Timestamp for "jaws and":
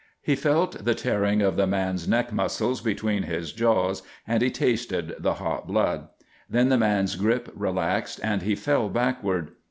3.53-4.41